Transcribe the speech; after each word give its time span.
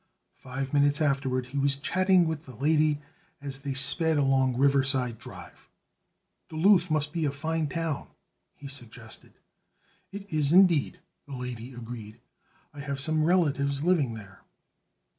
Five 0.39 0.73
minutes 0.73 0.99
afterward 0.99 1.45
he 1.45 1.59
was 1.59 1.75
chatting 1.75 2.27
with 2.27 2.45
the 2.47 2.55
lady 2.55 3.01
as 3.39 3.59
they 3.59 3.75
sped 3.75 4.17
along 4.17 4.57
Riverside 4.57 5.19
Drive. 5.19 5.69
"Duluth 6.49 6.89
must 6.89 7.13
be 7.13 7.23
a 7.25 7.31
fine 7.31 7.67
town," 7.67 8.07
he 8.55 8.67
suggested. 8.67 9.33
"It 10.11 10.27
is 10.33 10.51
indeed," 10.51 11.01
the 11.27 11.35
lady 11.35 11.71
agreed. 11.75 12.19
"I 12.73 12.79
have 12.79 12.99
some 12.99 13.23
relatives 13.23 13.83
living 13.83 14.15
there." 14.15 14.41